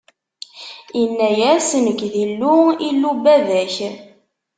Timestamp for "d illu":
2.11-2.55